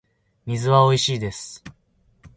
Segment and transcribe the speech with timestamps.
[0.47, 1.63] 水はおいしいです